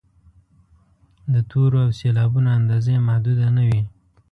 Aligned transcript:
د 1.33 1.35
تورو 1.49 1.77
او 1.85 1.89
سېلابونو 1.99 2.49
اندازه 2.59 2.89
یې 2.95 3.05
محدوده 3.07 3.47
نه 3.55 3.63
وي. 3.69 3.81